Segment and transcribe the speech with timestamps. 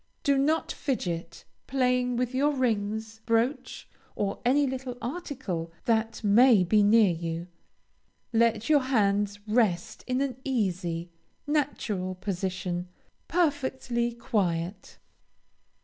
[0.23, 6.81] Do not fidget, playing with your rings, brooch, or any little article that may be
[6.81, 7.45] near you;
[8.33, 11.11] let your hands rest in an easy,
[11.45, 12.87] natural position,
[13.27, 14.97] perfectly quiet.